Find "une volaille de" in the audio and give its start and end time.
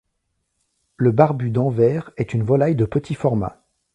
2.33-2.85